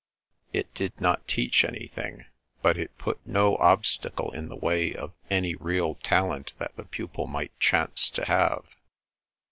It 0.51 0.73
did 0.73 0.99
not 0.99 1.27
teach 1.27 1.63
anything, 1.63 2.25
but 2.63 2.75
it 2.75 2.97
put 2.97 3.23
no 3.23 3.55
obstacle 3.57 4.31
in 4.31 4.49
the 4.49 4.55
way 4.55 4.95
of 4.95 5.13
any 5.29 5.53
real 5.53 5.93
talent 5.93 6.53
that 6.57 6.75
the 6.75 6.85
pupil 6.85 7.27
might 7.27 7.55
chance 7.59 8.09
to 8.09 8.25
have. 8.25 8.63